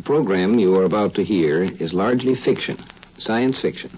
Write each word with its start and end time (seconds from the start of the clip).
The 0.00 0.04
program 0.04 0.58
you 0.58 0.74
are 0.76 0.84
about 0.84 1.14
to 1.16 1.22
hear 1.22 1.62
is 1.62 1.92
largely 1.92 2.34
fiction, 2.34 2.78
science 3.18 3.60
fiction. 3.60 3.90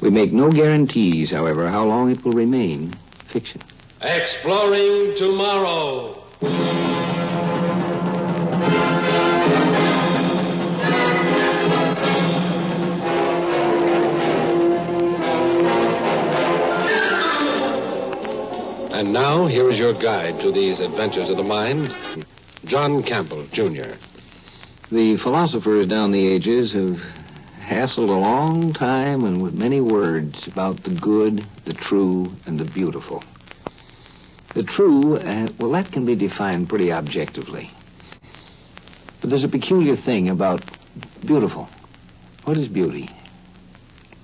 We 0.00 0.10
make 0.10 0.32
no 0.32 0.50
guarantees, 0.50 1.30
however, 1.30 1.68
how 1.68 1.84
long 1.84 2.10
it 2.10 2.24
will 2.24 2.32
remain 2.32 2.92
fiction. 3.28 3.60
Exploring 4.00 5.16
Tomorrow. 5.16 6.20
And 18.90 19.12
now, 19.12 19.46
here 19.46 19.70
is 19.70 19.78
your 19.78 19.92
guide 19.92 20.40
to 20.40 20.50
these 20.50 20.80
adventures 20.80 21.28
of 21.28 21.36
the 21.36 21.44
mind, 21.44 21.94
John 22.64 23.04
Campbell, 23.04 23.46
Jr. 23.52 23.94
The 24.92 25.16
philosophers 25.16 25.86
down 25.86 26.10
the 26.10 26.26
ages 26.26 26.74
have 26.74 27.00
hassled 27.62 28.10
a 28.10 28.12
long 28.12 28.74
time 28.74 29.24
and 29.24 29.42
with 29.42 29.54
many 29.54 29.80
words 29.80 30.46
about 30.46 30.82
the 30.82 30.90
good, 30.90 31.46
the 31.64 31.72
true, 31.72 32.30
and 32.44 32.60
the 32.60 32.66
beautiful. 32.66 33.24
The 34.52 34.64
true, 34.64 35.16
uh, 35.16 35.48
well, 35.58 35.70
that 35.70 35.90
can 35.92 36.04
be 36.04 36.14
defined 36.14 36.68
pretty 36.68 36.92
objectively. 36.92 37.70
But 39.22 39.30
there's 39.30 39.44
a 39.44 39.48
peculiar 39.48 39.96
thing 39.96 40.28
about 40.28 40.60
beautiful. 41.24 41.70
What 42.44 42.58
is 42.58 42.68
beauty? 42.68 43.08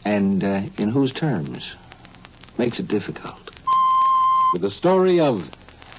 And 0.04 0.44
uh, 0.44 0.64
in 0.76 0.90
whose 0.90 1.14
terms? 1.14 1.72
Makes 2.58 2.78
it 2.78 2.88
difficult. 2.88 3.40
With 4.52 4.60
the 4.60 4.70
story 4.70 5.18
of 5.18 5.48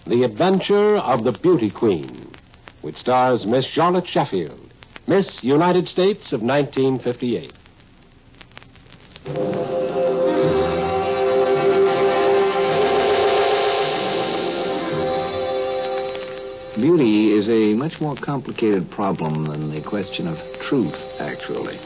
The 0.05 0.21
Adventure 0.21 0.97
of 0.97 1.23
the 1.23 1.31
Beauty 1.31 1.71
Queen, 1.71 2.29
which 2.81 2.97
stars 2.97 3.45
Miss 3.45 3.65
Charlotte 3.65 4.07
Sheffield, 4.07 4.73
Miss 5.07 5.43
United 5.43 5.87
States 5.87 6.31
of 6.31 6.41
1958. 6.41 7.53
Beauty 16.79 17.31
is 17.31 17.49
a 17.49 17.73
much 17.73 17.99
more 17.99 18.15
complicated 18.15 18.89
problem 18.89 19.47
than 19.47 19.69
the 19.69 19.81
question 19.81 20.27
of 20.27 20.37
truth, 20.61 20.95
actually. 21.19 21.77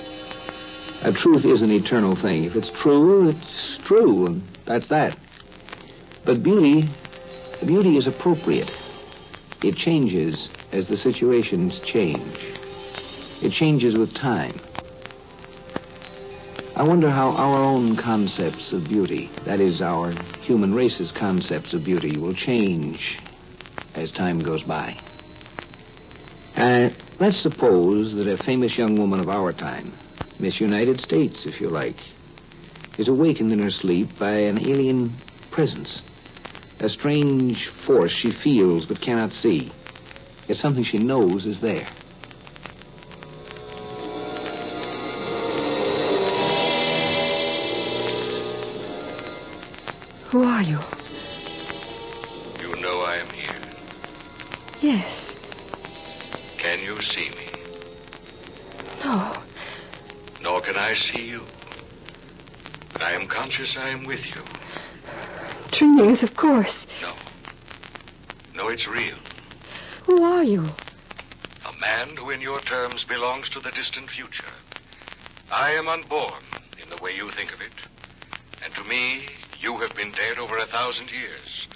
A 1.01 1.11
truth 1.11 1.45
is 1.45 1.61
an 1.63 1.71
eternal 1.71 2.15
thing. 2.15 2.43
If 2.43 2.55
it's 2.55 2.69
true, 2.81 3.29
it's 3.29 3.79
true, 3.85 4.27
and 4.27 4.43
that's 4.65 4.87
that. 4.89 5.17
But 6.25 6.43
beauty, 6.43 6.87
beauty 7.65 7.97
is 7.97 8.05
appropriate. 8.05 8.71
It 9.63 9.75
changes 9.75 10.47
as 10.73 10.87
the 10.87 10.97
situations 10.97 11.79
change. 11.85 12.35
It 13.43 13.51
changes 13.51 13.95
with 13.95 14.13
time. 14.15 14.59
I 16.75 16.81
wonder 16.81 17.11
how 17.11 17.29
our 17.29 17.63
own 17.63 17.95
concepts 17.95 18.73
of 18.73 18.87
beauty, 18.89 19.29
that 19.45 19.59
is, 19.59 19.81
our 19.81 20.13
human 20.41 20.73
race's 20.73 21.11
concepts 21.11 21.75
of 21.75 21.83
beauty, 21.83 22.17
will 22.17 22.33
change 22.33 23.19
as 23.93 24.11
time 24.11 24.43
goes 24.43 24.63
by. 24.63 24.97
Uh, 26.55 26.89
let's 27.19 27.41
suppose 27.43 28.15
that 28.15 28.27
a 28.27 28.43
famous 28.43 28.75
young 28.75 28.97
woman 28.97 29.19
of 29.19 29.29
our 29.29 29.53
time, 29.53 29.93
Miss 30.39 30.59
United 30.59 30.99
States, 30.99 31.45
if 31.45 31.61
you 31.61 31.69
like, 31.69 31.97
is 32.97 33.07
awakened 33.07 33.51
in 33.51 33.59
her 33.59 33.71
sleep 33.71 34.07
by 34.19 34.31
an 34.31 34.57
alien 34.57 35.15
presence, 35.51 36.01
a 36.79 36.89
strange 36.89 37.69
force 37.85 38.11
she 38.11 38.31
feels 38.31 38.87
but 38.87 38.99
cannot 38.99 39.31
see. 39.31 39.71
It's 40.47 40.61
something 40.61 40.83
she 40.83 40.97
knows 40.97 41.45
is 41.45 41.61
there. 41.61 41.87
Who 50.29 50.43
are 50.43 50.61
you? 50.63 50.79
You 52.59 52.81
know 52.81 53.01
I 53.01 53.17
am 53.21 53.29
here. 53.29 53.61
Yes. 54.81 55.35
Can 56.57 56.79
you 56.79 57.01
see 57.01 57.29
me? 57.29 57.53
No. 59.03 59.43
Nor 60.41 60.61
can 60.61 60.75
I 60.75 60.95
see 60.95 61.25
you. 61.27 61.43
But 62.91 63.03
I 63.03 63.13
am 63.13 63.27
conscious 63.27 63.75
I 63.77 63.89
am 63.89 64.05
with 64.05 64.25
you. 64.25 64.41
Dreamings, 65.71 66.23
of 66.23 66.35
course. 66.35 66.85
No. 67.01 67.15
No, 68.55 68.69
it's 68.69 68.87
real. 68.87 69.17
Who 70.05 70.23
are 70.23 70.43
you? 70.43 70.69
A 71.65 71.79
man 71.79 72.17
who, 72.17 72.29
in 72.29 72.41
your 72.41 72.59
terms, 72.61 73.03
belongs 73.05 73.47
to 73.49 73.61
the 73.61 73.71
distant 73.71 74.09
future. 74.09 74.51
I 75.49 75.71
am 75.71 75.87
unborn 75.87 76.43
in 76.81 76.89
the 76.89 76.97
way 76.97 77.15
you 77.15 77.31
think 77.31 77.53
of 77.53 77.61
it. 77.61 77.71
And 78.63 78.73
to 78.75 78.83
me, 78.83 79.23
you 79.61 79.77
have 79.77 79.95
been 79.95 80.11
dead 80.11 80.37
over 80.39 80.57
a 80.57 80.65
thousand 80.65 81.09
years. 81.11 81.67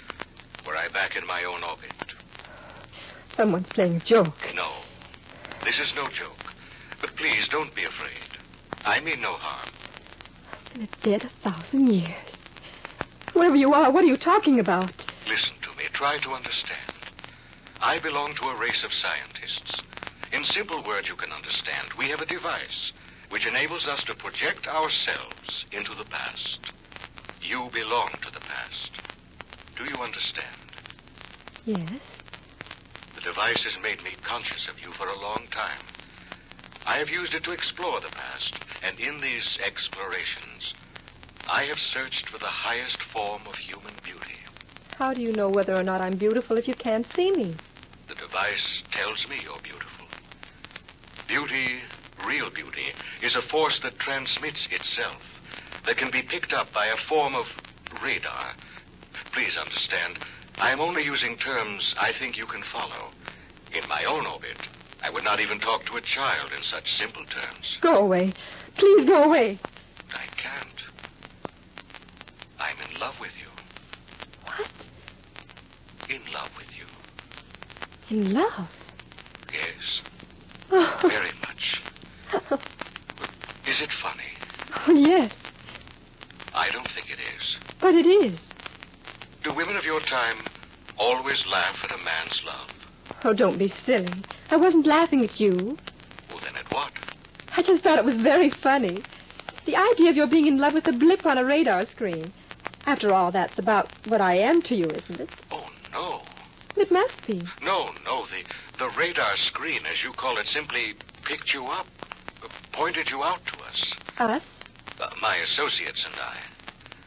Were 0.66 0.76
I 0.76 0.88
back 0.88 1.16
in 1.16 1.26
my 1.26 1.44
own 1.44 1.62
orbit. 1.62 1.88
Someone's 3.34 3.70
playing 3.70 3.96
a 3.96 4.00
joke. 4.00 4.34
No. 4.54 4.72
This 5.64 5.78
is 5.78 5.92
no 5.94 6.08
joke. 6.10 6.52
But 7.00 7.16
please, 7.16 7.48
don't 7.48 7.74
be 7.74 7.84
afraid. 7.84 8.12
I 8.84 9.00
mean 9.00 9.22
no 9.22 9.34
harm. 9.34 9.68
Been 10.74 10.88
dead 11.02 11.24
a 11.24 11.30
thousand 11.48 11.86
years. 11.86 12.36
Whoever 13.32 13.56
you 13.56 13.72
are, 13.72 13.90
what 13.90 14.04
are 14.04 14.08
you 14.08 14.16
talking 14.16 14.60
about? 14.60 14.92
Listen 15.26 15.54
to 15.62 15.70
me. 15.78 15.84
Try 15.92 16.18
to 16.18 16.32
understand. 16.32 16.87
I 17.80 17.98
belong 18.00 18.34
to 18.34 18.48
a 18.48 18.56
race 18.56 18.82
of 18.84 18.92
scientists. 18.92 19.82
In 20.32 20.44
simple 20.44 20.82
words 20.84 21.08
you 21.08 21.14
can 21.14 21.32
understand, 21.32 21.88
we 21.96 22.08
have 22.10 22.20
a 22.20 22.26
device 22.26 22.92
which 23.30 23.46
enables 23.46 23.86
us 23.86 24.02
to 24.04 24.14
project 24.14 24.66
ourselves 24.66 25.64
into 25.72 25.94
the 25.94 26.04
past. 26.04 26.58
You 27.40 27.70
belong 27.72 28.10
to 28.22 28.30
the 28.32 28.40
past. 28.40 28.90
Do 29.76 29.84
you 29.84 30.02
understand? 30.02 30.44
Yes. 31.64 32.00
The 33.14 33.20
device 33.20 33.62
has 33.64 33.82
made 33.82 34.02
me 34.02 34.16
conscious 34.22 34.68
of 34.68 34.80
you 34.80 34.92
for 34.92 35.06
a 35.06 35.20
long 35.20 35.46
time. 35.52 35.82
I 36.84 36.98
have 36.98 37.10
used 37.10 37.34
it 37.34 37.44
to 37.44 37.52
explore 37.52 38.00
the 38.00 38.08
past, 38.08 38.54
and 38.82 38.98
in 38.98 39.20
these 39.20 39.58
explorations, 39.64 40.74
I 41.48 41.64
have 41.64 41.78
searched 41.78 42.28
for 42.28 42.38
the 42.38 42.46
highest 42.46 43.02
form 43.12 43.42
of 43.46 43.56
human 43.56 43.94
beauty. 44.02 44.38
How 44.96 45.14
do 45.14 45.20
you 45.20 45.32
know 45.32 45.48
whether 45.48 45.78
or 45.78 45.84
not 45.84 46.00
I'm 46.00 46.16
beautiful 46.16 46.56
if 46.56 46.66
you 46.66 46.74
can't 46.74 47.06
see 47.14 47.30
me? 47.30 47.54
The 48.38 48.56
tells 48.92 49.26
me 49.28 49.40
you're 49.42 49.58
beautiful. 49.62 50.06
Beauty, 51.26 51.80
real 52.24 52.50
beauty, 52.50 52.92
is 53.20 53.34
a 53.34 53.42
force 53.42 53.80
that 53.82 53.98
transmits 53.98 54.68
itself, 54.70 55.20
that 55.86 55.96
can 55.96 56.10
be 56.10 56.22
picked 56.22 56.52
up 56.52 56.72
by 56.72 56.86
a 56.86 56.96
form 57.08 57.34
of 57.34 57.46
radar. 58.02 58.52
Please 59.32 59.56
understand, 59.56 60.14
I 60.60 60.70
am 60.70 60.80
only 60.80 61.04
using 61.04 61.36
terms 61.36 61.94
I 61.98 62.12
think 62.12 62.36
you 62.36 62.46
can 62.46 62.62
follow. 62.72 63.10
In 63.74 63.86
my 63.88 64.04
own 64.04 64.24
orbit, 64.26 64.68
I 65.02 65.10
would 65.10 65.24
not 65.24 65.40
even 65.40 65.58
talk 65.58 65.84
to 65.86 65.96
a 65.96 66.00
child 66.00 66.52
in 66.56 66.62
such 66.62 66.96
simple 66.96 67.24
terms. 67.24 67.78
Go 67.80 67.96
away. 67.96 68.32
Please 68.76 69.04
go 69.04 69.24
away. 69.24 69.58
I 70.14 70.26
can't. 70.36 70.82
I'm 72.60 72.76
in 72.88 73.00
love 73.00 73.18
with 73.20 73.32
you. 73.38 73.48
What? 74.44 74.70
In 76.08 76.22
love 76.32 76.50
with 76.56 76.57
you. 76.57 76.57
In 78.10 78.32
love? 78.32 78.70
Yes, 79.52 80.00
Oh, 80.70 80.98
very 81.02 81.32
much. 81.40 81.82
Is 83.66 83.80
it 83.80 83.90
funny? 84.02 84.22
oh, 84.86 84.92
yes, 84.92 85.32
I 86.54 86.70
don't 86.70 86.88
think 86.90 87.10
it 87.10 87.18
is. 87.36 87.56
but 87.80 87.94
it 87.94 88.06
is. 88.06 88.38
Do 89.42 89.52
women 89.54 89.76
of 89.76 89.84
your 89.84 90.00
time 90.00 90.36
always 90.98 91.46
laugh 91.46 91.76
at 91.84 91.90
a 91.92 91.98
man's 92.04 92.42
love? 92.46 92.68
Oh, 93.24 93.32
don't 93.34 93.58
be 93.58 93.68
silly. 93.68 94.24
I 94.50 94.56
wasn't 94.56 94.86
laughing 94.86 95.24
at 95.24 95.40
you. 95.40 95.78
Well, 96.30 96.40
then 96.42 96.56
at 96.56 96.70
what? 96.72 96.92
I 97.56 97.62
just 97.62 97.82
thought 97.82 97.98
it 97.98 98.04
was 98.04 98.16
very 98.20 98.50
funny. 98.50 99.02
The 99.66 99.76
idea 99.76 100.10
of 100.10 100.16
your 100.16 100.26
being 100.28 100.46
in 100.46 100.58
love 100.58 100.74
with 100.74 100.86
a 100.86 100.92
blip 100.92 101.24
on 101.26 101.38
a 101.38 101.44
radar 101.44 101.84
screen. 101.86 102.32
After 102.86 103.12
all, 103.12 103.32
that's 103.32 103.58
about 103.58 103.90
what 104.04 104.20
I 104.20 104.36
am 104.36 104.62
to 104.62 104.74
you, 104.74 104.90
isn't 104.92 105.20
it? 105.20 105.28
It 106.78 106.92
must 106.92 107.26
be. 107.26 107.42
No, 107.62 107.90
no. 108.04 108.24
The, 108.26 108.44
the 108.78 108.88
radar 108.96 109.36
screen, 109.36 109.80
as 109.90 110.02
you 110.04 110.12
call 110.12 110.38
it, 110.38 110.46
simply 110.46 110.94
picked 111.24 111.52
you 111.52 111.66
up, 111.66 111.86
pointed 112.72 113.10
you 113.10 113.22
out 113.24 113.44
to 113.46 113.60
us. 113.62 113.94
Us? 114.18 114.42
Uh, 115.00 115.08
my 115.20 115.36
associates 115.36 116.04
and 116.04 116.14
I. 116.20 116.36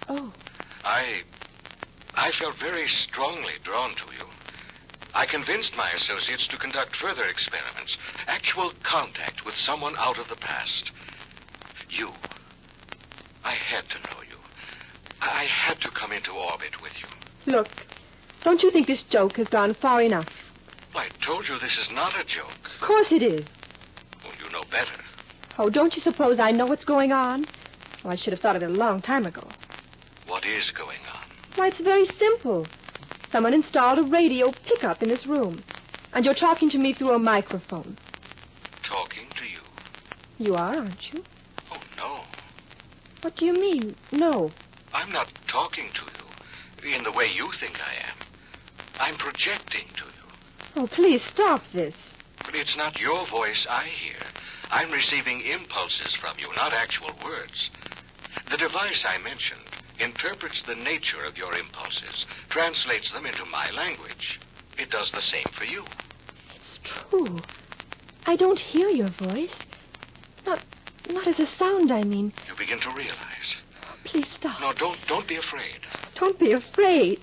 Oh, 0.10 0.34
I. 0.84 1.22
I 2.16 2.32
felt 2.32 2.56
very 2.56 2.88
strongly 2.90 3.54
drawn 3.64 3.92
to 3.96 4.14
you. 4.20 4.26
I 5.14 5.26
convinced 5.26 5.76
my 5.78 5.90
associates 5.92 6.48
to 6.48 6.58
conduct 6.58 6.98
further 6.98 7.24
experiments, 7.26 7.98
actual 8.28 8.74
contact 8.84 9.46
with 9.46 9.56
someone 9.56 9.96
out 9.98 10.20
of 10.20 10.28
the 10.28 10.36
past. 10.36 10.92
You. 11.90 12.10
I 13.46 13.52
had 13.54 13.88
to 13.90 13.98
know 14.00 14.22
you. 14.30 14.38
I 15.22 15.46
had 15.46 15.80
to 15.82 15.92
come 15.92 16.12
into 16.12 16.32
orbit 16.32 16.82
with 16.82 16.94
you. 17.02 17.52
look. 17.54 17.70
Don't 18.44 18.64
you 18.64 18.72
think 18.72 18.88
this 18.88 19.04
joke 19.04 19.38
has 19.38 19.48
gone 19.48 19.76
far 19.76 20.02
enough? 20.02 20.30
I 20.96 21.10
told 21.24 21.48
you 21.48 21.58
this 21.60 21.78
is 21.78 21.92
not 21.92 22.20
a 22.20 22.24
joke. 22.24 22.50
Of 22.82 22.88
course 22.88 23.12
it 23.12 23.22
is. 23.22 23.46
Well, 24.24 24.34
you 24.44 24.52
know 24.52 24.64
better. 24.72 24.92
Oh, 25.58 25.70
don't 25.70 25.96
you 25.96 26.02
suppose 26.02 26.40
I 26.40 26.52
know 26.52 26.66
what's 26.66 26.84
going 26.84 27.12
on? 27.12 27.46
Well, 28.04 28.14
I 28.14 28.16
should 28.16 28.34
have 28.34 28.40
thought 28.40 28.56
of 28.56 28.64
it 28.64 28.70
a 28.70 28.74
long 28.74 29.02
time 29.02 29.26
ago. 29.26 29.48
What 30.28 30.46
is 30.46 30.72
going 30.72 31.00
on? 31.14 31.28
Why, 31.56 31.68
it's 31.68 31.80
very 31.82 32.08
simple. 32.18 32.66
Someone 33.32 33.54
installed 33.54 34.00
a 34.00 34.04
radio 34.04 34.52
pickup 34.66 35.04
in 35.04 35.10
this 35.10 35.28
room, 35.28 35.62
and 36.14 36.26
you're 36.26 36.34
talking 36.34 36.70
to 36.72 36.78
me 36.78 36.94
through 36.94 37.12
a 37.12 37.20
microphone. 37.20 37.96
Talking 38.84 39.28
to 39.36 39.46
you. 39.46 39.60
You 40.40 40.56
are, 40.56 40.76
aren't 40.76 41.14
you? 41.14 41.24
Oh, 41.72 41.82
no. 41.98 42.22
What 43.22 43.36
do 43.38 43.46
you 43.46 43.54
mean, 43.54 43.96
no? 44.12 44.52
I'm 44.94 45.12
not 45.12 45.32
talking 45.48 45.90
to 45.94 46.88
you 46.88 46.96
in 46.96 47.04
the 47.04 47.12
way 47.12 47.28
you 47.28 47.50
think 47.60 47.80
I 47.82 47.94
am. 48.08 48.21
I'm 49.02 49.16
projecting 49.16 49.88
to 49.96 50.06
you. 50.06 50.28
Oh, 50.76 50.88
please 50.88 51.24
stop 51.34 51.64
this. 51.74 51.96
But 52.46 52.54
it's 52.54 52.78
not 52.78 53.00
your 53.00 53.26
voice 53.26 53.66
I 53.68 53.86
hear. 53.86 54.20
I'm 54.70 54.92
receiving 54.92 55.42
impulses 55.42 56.14
from 56.22 56.38
you, 56.38 56.48
not 56.56 56.72
actual 56.72 57.10
words. 57.26 57.72
The 58.52 58.58
device 58.58 59.04
I 59.04 59.18
mentioned 59.18 59.60
interprets 60.00 60.62
the 60.68 60.76
nature 60.76 61.24
of 61.26 61.36
your 61.36 61.56
impulses, 61.56 62.28
translates 62.50 63.12
them 63.12 63.26
into 63.26 63.44
my 63.46 63.72
language. 63.72 64.40
It 64.78 64.92
does 64.92 65.12
the 65.12 65.22
same 65.22 65.48
for 65.58 65.66
you. 65.66 65.84
It's 66.56 66.80
true. 67.10 67.42
I 68.28 68.36
don't 68.36 68.60
hear 68.60 68.90
your 68.90 69.10
voice. 69.10 69.56
Not, 70.46 70.60
not 71.10 71.28
as 71.28 71.40
a 71.40 71.48
sound, 71.48 71.92
I 71.92 72.04
mean. 72.04 72.32
You 72.48 72.56
begin 72.56 72.80
to 72.82 72.90
realize. 72.92 73.56
Please 74.04 74.28
stop. 74.36 74.62
No, 74.62 74.74
don't 74.74 74.98
don't 75.08 75.28
be 75.28 75.38
afraid. 75.38 75.80
Don't 76.16 76.38
be 76.40 76.52
afraid. 76.52 77.20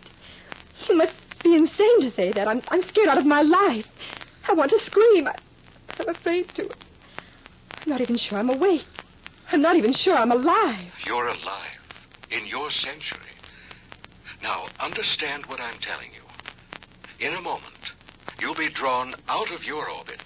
You 0.89 0.97
must 0.97 1.15
be 1.43 1.55
insane 1.55 2.01
to 2.03 2.11
say 2.11 2.33
that. 2.33 2.49
I'm, 2.49 2.63
I'm 2.69 2.83
scared 2.83 3.09
out 3.09 3.19
of 3.19 3.27
my 3.27 3.43
life. 3.43 3.87
I 4.49 4.55
want 4.55 4.71
to 4.71 4.79
scream. 4.81 5.27
I, 5.29 5.35
I'm 5.99 6.09
afraid 6.09 6.55
to. 6.55 6.65
I'm 6.65 7.87
not 7.87 8.01
even 8.01 8.17
sure 8.17 8.39
I'm 8.39 8.51
awake. 8.51 8.87
I'm 9.51 9.63
not 9.63 9.77
even 9.77 9.93
sure 9.93 10.15
I'm 10.15 10.31
alive. 10.33 10.93
You're 11.05 11.29
alive 11.29 11.79
in 12.31 12.47
your 12.47 12.71
century. 12.71 13.35
Now, 14.43 14.69
understand 14.79 15.47
what 15.47 15.61
I'm 15.61 15.79
telling 15.79 16.11
you. 16.13 17.27
In 17.27 17.35
a 17.35 17.41
moment, 17.41 17.93
you'll 18.39 18.55
be 18.55 18.69
drawn 18.69 19.15
out 19.29 19.51
of 19.51 19.65
your 19.65 19.91
orbit, 19.91 20.21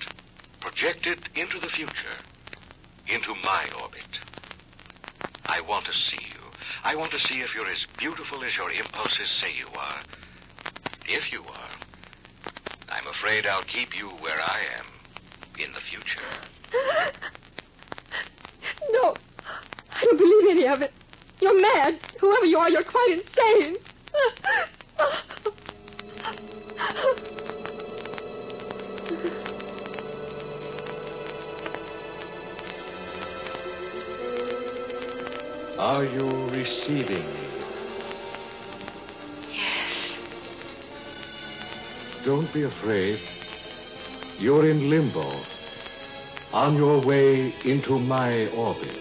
projected 0.60 1.28
into 1.34 1.58
the 1.60 1.68
future, 1.68 2.18
into 3.06 3.34
my 3.42 3.68
orbit. 3.80 4.18
I 5.46 5.60
want 5.60 5.86
to 5.86 5.92
see 5.92 6.18
you. 6.18 6.40
I 6.84 6.96
want 6.96 7.12
to 7.12 7.18
see 7.18 7.40
if 7.40 7.54
you're 7.54 7.70
as 7.70 7.86
beautiful 7.98 8.44
as 8.44 8.56
your 8.56 8.70
impulses 8.70 9.30
say 9.40 9.52
you 9.56 9.68
are. 9.68 10.02
If 11.04 11.32
you 11.32 11.42
are, 11.42 11.70
I'm 12.88 13.06
afraid 13.08 13.46
I'll 13.46 13.64
keep 13.64 13.96
you 13.96 14.08
where 14.08 14.40
I 14.40 14.60
am 14.78 14.86
in 15.58 15.72
the 15.72 15.80
future. 15.80 16.20
No, 18.92 19.16
I 19.90 20.04
don't 20.04 20.18
believe 20.18 20.50
any 20.50 20.68
of 20.68 20.82
it. 20.82 20.92
You're 21.40 21.60
mad. 21.60 21.98
Whoever 22.20 22.44
you 22.46 22.58
are, 22.58 22.70
you're 22.70 22.84
quite 22.84 23.20
insane. 23.20 23.76
Are 35.78 36.04
you 36.04 36.46
receiving 36.50 37.26
me? 37.34 37.61
Don't 42.24 42.52
be 42.52 42.62
afraid. 42.62 43.20
You're 44.38 44.70
in 44.70 44.88
limbo, 44.88 45.40
on 46.52 46.76
your 46.76 47.00
way 47.00 47.52
into 47.64 47.98
my 47.98 48.46
orbit. 48.48 48.96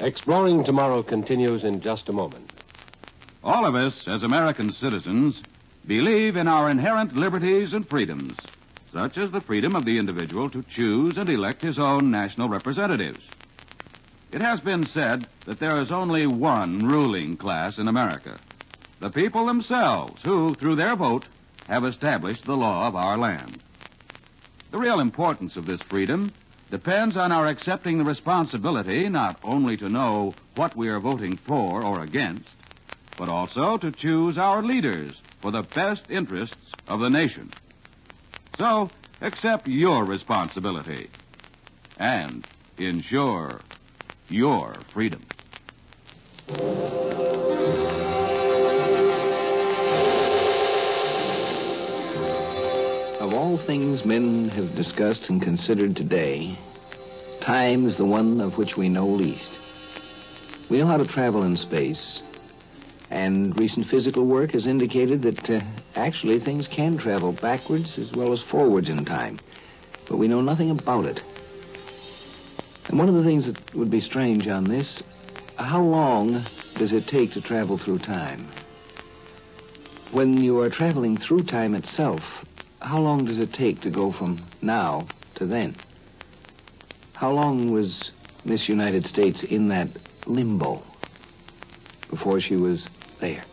Exploring 0.00 0.64
Tomorrow 0.64 1.02
continues 1.02 1.64
in 1.64 1.80
just 1.82 2.08
a 2.08 2.12
moment. 2.12 2.52
All 3.42 3.66
of 3.66 3.74
us, 3.74 4.08
as 4.08 4.22
American 4.22 4.72
citizens, 4.72 5.42
believe 5.86 6.36
in 6.36 6.48
our 6.48 6.70
inherent 6.70 7.14
liberties 7.14 7.74
and 7.74 7.86
freedoms, 7.86 8.34
such 8.94 9.18
as 9.18 9.32
the 9.32 9.40
freedom 9.40 9.74
of 9.74 9.84
the 9.84 9.98
individual 9.98 10.48
to 10.48 10.62
choose 10.62 11.18
and 11.18 11.28
elect 11.28 11.60
his 11.60 11.80
own 11.80 12.12
national 12.12 12.48
representatives. 12.48 13.26
It 14.30 14.40
has 14.40 14.60
been 14.60 14.86
said 14.86 15.26
that 15.46 15.58
there 15.58 15.80
is 15.80 15.90
only 15.90 16.28
one 16.28 16.86
ruling 16.86 17.36
class 17.36 17.78
in 17.78 17.88
America 17.88 18.38
the 19.00 19.10
people 19.10 19.44
themselves, 19.44 20.22
who, 20.22 20.54
through 20.54 20.76
their 20.76 20.96
vote, 20.96 21.24
have 21.68 21.84
established 21.84 22.46
the 22.46 22.56
law 22.56 22.86
of 22.86 22.96
our 22.96 23.18
land. 23.18 23.60
The 24.70 24.78
real 24.78 25.00
importance 25.00 25.56
of 25.58 25.66
this 25.66 25.82
freedom 25.82 26.32
depends 26.70 27.16
on 27.16 27.32
our 27.32 27.46
accepting 27.46 27.98
the 27.98 28.04
responsibility 28.04 29.08
not 29.08 29.38
only 29.44 29.76
to 29.76 29.90
know 29.90 30.36
what 30.54 30.74
we 30.76 30.88
are 30.88 31.00
voting 31.00 31.36
for 31.36 31.84
or 31.84 32.00
against, 32.00 32.56
but 33.18 33.28
also 33.28 33.76
to 33.76 33.90
choose 33.90 34.38
our 34.38 34.62
leaders 34.62 35.20
for 35.42 35.50
the 35.50 35.62
best 35.62 36.10
interests 36.10 36.76
of 36.88 37.00
the 37.00 37.10
nation. 37.10 37.52
So, 38.56 38.90
accept 39.20 39.66
your 39.66 40.04
responsibility 40.04 41.10
and 41.96 42.44
ensure 42.78 43.62
your 44.28 44.84
freedom. 44.92 45.26
Of 53.20 53.32
all 53.32 53.58
things 53.66 54.04
men 54.04 54.48
have 54.50 54.76
discussed 54.76 55.30
and 55.30 55.42
considered 55.42 55.96
today, 55.96 56.56
time 57.40 57.88
is 57.88 57.96
the 57.96 58.04
one 58.04 58.40
of 58.40 58.56
which 58.56 58.76
we 58.76 58.88
know 58.88 59.08
least. 59.08 59.58
We 60.68 60.78
know 60.78 60.86
how 60.86 60.98
to 60.98 61.06
travel 61.06 61.42
in 61.42 61.56
space, 61.56 62.22
and 63.14 63.56
recent 63.56 63.86
physical 63.86 64.26
work 64.26 64.50
has 64.50 64.66
indicated 64.66 65.22
that 65.22 65.48
uh, 65.48 65.60
actually 65.94 66.40
things 66.40 66.68
can 66.74 66.98
travel 66.98 67.32
backwards 67.32 67.96
as 67.96 68.12
well 68.12 68.32
as 68.32 68.42
forwards 68.50 68.88
in 68.88 69.04
time, 69.04 69.38
but 70.08 70.18
we 70.18 70.26
know 70.26 70.40
nothing 70.40 70.70
about 70.70 71.04
it. 71.04 71.20
And 72.88 72.98
one 72.98 73.08
of 73.08 73.14
the 73.14 73.22
things 73.22 73.46
that 73.46 73.78
would 73.78 73.88
be 73.90 74.00
strange 74.00 74.48
on 74.48 74.68
this, 74.68 75.00
how 75.56 75.80
long 75.80 76.44
does 76.76 76.92
it 76.92 77.06
take 77.06 77.30
to 77.32 77.40
travel 77.40 77.78
through 77.78 78.00
time? 78.00 78.52
When 80.10 80.42
you 80.42 80.58
are 80.58 80.68
traveling 80.68 81.18
through 81.18 81.44
time 81.44 81.76
itself, 81.76 82.24
how 82.80 82.98
long 82.98 83.26
does 83.26 83.38
it 83.38 83.52
take 83.52 83.80
to 83.82 83.90
go 83.90 84.12
from 84.12 84.44
now 84.60 85.08
to 85.36 85.46
then? 85.46 85.76
How 87.12 87.30
long 87.30 87.70
was 87.70 88.10
Miss 88.44 88.68
United 88.68 89.04
States 89.04 89.44
in 89.48 89.68
that 89.68 89.88
limbo 90.26 90.82
before 92.10 92.40
she 92.40 92.56
was 92.56 92.88
there? 93.24 93.44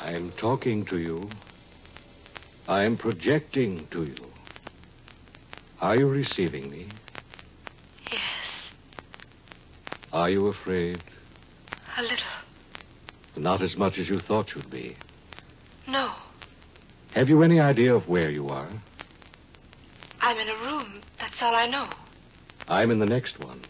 I'm 0.00 0.32
talking 0.32 0.84
to 0.86 0.98
you. 0.98 1.30
I'm 2.68 2.96
projecting 2.96 3.86
to 3.92 4.04
you. 4.04 4.24
Are 5.80 5.96
you 5.96 6.08
receiving 6.08 6.70
me? 6.70 6.88
Yes, 8.10 8.20
Are 10.12 10.30
you 10.30 10.46
afraid? 10.48 11.00
a 11.98 12.02
little. 12.02 12.16
Not 13.36 13.62
as 13.62 13.76
much 13.76 13.98
as 13.98 14.08
you 14.08 14.20
thought 14.20 14.54
you'd 14.54 14.70
be. 14.70 14.96
No, 15.88 16.12
Have 17.14 17.28
you 17.28 17.42
any 17.42 17.60
idea 17.60 17.94
of 17.94 18.08
where 18.08 18.30
you 18.30 18.48
are? 18.50 18.68
I'm 20.26 20.38
in 20.38 20.48
a 20.48 20.56
room. 20.56 21.02
That's 21.20 21.40
all 21.40 21.54
I 21.54 21.68
know. 21.68 21.88
I'm 22.66 22.90
in 22.90 22.98
the 22.98 23.06
next 23.06 23.38
one. 23.38 23.60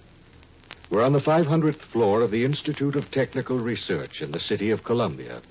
We're 0.89 1.03
on 1.03 1.13
the 1.13 1.21
500th 1.21 1.83
floor 1.93 2.23
of 2.23 2.31
the 2.31 2.47
Institute 2.47 2.97
of 2.97 3.11
Technical 3.11 3.59
Research 3.59 4.23
in 4.23 4.33
the 4.33 4.41
city 4.41 4.71
of 4.71 4.83
Columbia. 4.83 5.43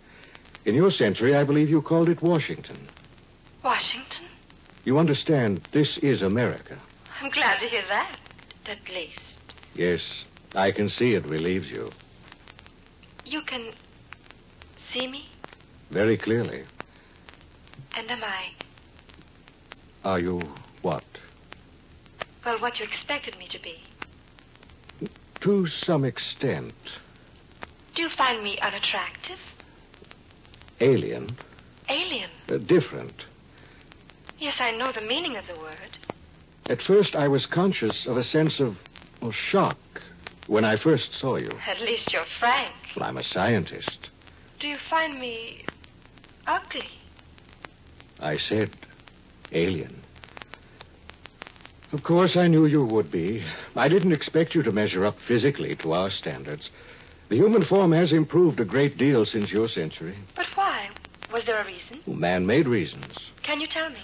In 0.66 0.74
your 0.74 0.90
century, 0.90 1.36
I 1.36 1.44
believe 1.44 1.70
you 1.70 1.84
called 1.84 2.10
it 2.10 2.24
Washington. 2.24 2.76
Washington? 3.64 4.26
You 4.84 4.98
understand, 4.98 5.62
this 5.72 6.00
is 6.00 6.24
America. 6.24 6.80
I'm 7.22 7.30
glad 7.30 7.60
to 7.60 7.68
hear 7.68 7.84
that, 7.88 8.18
at 8.66 8.90
least. 8.90 9.22
Yes, 9.76 10.02
I 10.56 10.72
can 10.72 10.90
see 10.90 11.14
it 11.14 11.28
relieves 11.28 11.70
you. 11.70 11.92
You 13.26 13.44
can 13.44 13.74
see 14.92 15.06
me? 15.06 15.30
Very 15.92 16.18
clearly. 16.18 16.64
And 17.96 18.10
am 18.10 18.24
I, 18.24 18.48
Are 20.04 20.20
you 20.20 20.42
what? 20.86 21.04
well, 22.46 22.60
what 22.60 22.78
you 22.78 22.86
expected 22.86 23.36
me 23.40 23.48
to 23.48 23.60
be? 23.60 23.80
To 25.42 25.66
some 25.66 26.06
extent. 26.06 26.76
Do 27.96 28.04
you 28.04 28.10
find 28.10 28.44
me 28.44 28.60
unattractive? 28.60 29.40
Alien. 30.80 31.36
Alien. 31.90 32.30
Uh, 32.48 32.58
different. 32.58 33.26
Yes, 34.38 34.58
I 34.60 34.78
know 34.78 34.92
the 34.92 35.02
meaning 35.02 35.38
of 35.38 35.48
the 35.48 35.56
word. 35.56 35.98
At 36.70 36.84
first, 36.84 37.16
I 37.16 37.30
was 37.30 37.48
conscious 37.48 38.06
of 38.06 38.18
a 38.18 38.24
sense 38.24 38.60
of 38.60 38.78
well, 39.22 39.32
shock 39.32 39.78
when 40.46 40.66
I 40.66 40.78
first 40.78 41.16
saw 41.20 41.38
you. 41.38 41.50
At 41.66 41.82
least 41.82 42.14
you're 42.14 42.26
frank. 42.40 42.74
Well, 42.96 43.10
I'm 43.10 43.18
a 43.18 43.24
scientist. 43.24 44.10
Do 44.60 44.68
you 44.68 44.78
find 44.88 45.20
me 45.20 45.66
ugly? 46.46 46.92
I 48.20 48.38
said 48.38 48.70
alien. 49.52 50.05
Of 51.96 52.04
course, 52.04 52.36
I 52.36 52.50
knew 52.50 52.66
you 52.66 52.84
would 52.84 53.10
be. 53.10 53.42
I 53.74 53.88
didn't 53.88 54.12
expect 54.12 54.54
you 54.54 54.62
to 54.64 54.72
measure 54.74 55.06
up 55.06 55.16
physically 55.26 55.78
to 55.78 55.94
our 55.94 56.10
standards. 56.10 56.70
The 57.30 57.38
human 57.38 57.64
form 57.64 57.94
has 57.94 58.12
improved 58.12 58.60
a 58.60 58.66
great 58.66 58.98
deal 58.98 59.26
since 59.26 59.50
your 59.50 59.70
century. 59.70 60.18
But 60.36 60.48
why? 60.56 60.90
Was 61.32 61.46
there 61.46 61.62
a 61.62 61.66
reason? 61.66 62.02
Man 62.06 62.46
made 62.46 62.68
reasons. 62.68 63.18
Can 63.44 63.62
you 63.62 63.68
tell 63.68 63.90
me? 63.90 64.02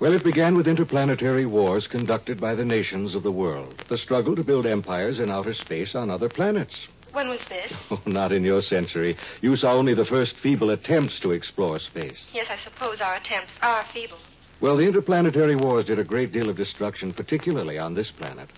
Well, 0.00 0.12
it 0.12 0.24
began 0.24 0.56
with 0.56 0.66
interplanetary 0.66 1.46
wars 1.46 1.86
conducted 1.86 2.40
by 2.40 2.56
the 2.56 2.64
nations 2.64 3.14
of 3.14 3.22
the 3.22 3.30
world. 3.30 3.76
The 3.88 3.98
struggle 3.98 4.34
to 4.34 4.42
build 4.42 4.66
empires 4.66 5.20
in 5.20 5.30
outer 5.30 5.54
space 5.54 5.94
on 5.94 6.10
other 6.10 6.28
planets. 6.28 6.74
When 7.12 7.28
was 7.28 7.40
this? 7.48 7.72
Oh, 7.92 8.02
not 8.06 8.32
in 8.32 8.42
your 8.42 8.60
century. 8.60 9.16
You 9.40 9.54
saw 9.54 9.74
only 9.74 9.94
the 9.94 10.04
first 10.04 10.34
feeble 10.42 10.70
attempts 10.70 11.20
to 11.20 11.30
explore 11.30 11.78
space. 11.78 12.18
Yes, 12.32 12.48
I 12.50 12.58
suppose 12.64 13.00
our 13.00 13.14
attempts 13.14 13.52
are 13.62 13.84
feeble. 13.92 14.18
Well, 14.60 14.76
the 14.76 14.86
interplanetary 14.86 15.56
wars 15.56 15.86
did 15.86 15.98
a 15.98 16.04
great 16.04 16.32
deal 16.32 16.50
of 16.50 16.56
destruction, 16.56 17.14
particularly 17.14 17.78
on 17.78 17.94
this 17.94 18.10
planet. 18.10 18.50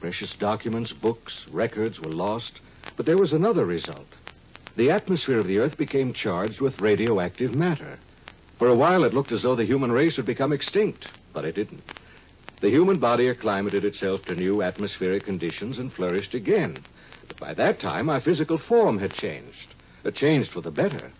Precious 0.00 0.34
documents, 0.38 0.92
books, 0.92 1.44
records 1.50 2.00
were 2.00 2.08
lost. 2.08 2.60
But 2.96 3.04
there 3.04 3.18
was 3.18 3.32
another 3.32 3.66
result. 3.66 4.06
The 4.76 4.90
atmosphere 4.90 5.38
of 5.38 5.46
the 5.46 5.58
Earth 5.58 5.76
became 5.76 6.14
charged 6.14 6.60
with 6.60 6.78
radioactive 6.78 7.52
matter. 7.52 7.98
For 8.58 8.68
a 8.68 8.74
while, 8.74 9.04
it 9.04 9.12
looked 9.12 9.32
as 9.32 9.42
though 9.42 9.56
the 9.56 9.64
human 9.66 9.92
race 9.92 10.16
would 10.16 10.26
become 10.26 10.52
extinct, 10.52 11.06
but 11.34 11.44
it 11.44 11.56
didn't. 11.56 11.82
The 12.60 12.70
human 12.70 12.98
body 12.98 13.28
acclimated 13.28 13.84
itself 13.84 14.24
to 14.26 14.34
new 14.34 14.62
atmospheric 14.62 15.24
conditions 15.24 15.78
and 15.78 15.92
flourished 15.92 16.34
again. 16.34 16.84
But 17.28 17.38
by 17.38 17.54
that 17.54 17.80
time, 17.80 18.08
our 18.08 18.20
physical 18.20 18.58
form 18.58 18.98
had 18.98 19.12
changed. 19.12 19.74
It 20.04 20.14
changed 20.14 20.52
for 20.52 20.60
the 20.60 20.70
better. 20.70 21.10